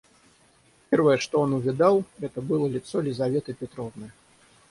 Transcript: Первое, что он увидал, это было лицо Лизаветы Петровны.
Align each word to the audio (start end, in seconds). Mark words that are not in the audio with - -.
Первое, 0.89 1.17
что 1.19 1.39
он 1.39 1.53
увидал, 1.53 2.03
это 2.21 2.41
было 2.41 2.65
лицо 2.65 3.01
Лизаветы 3.01 3.53
Петровны. 3.53 4.11